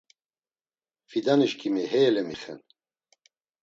Fidanişǩimi 1.09 1.83
hey 1.91 2.05
elemixen. 2.09 2.59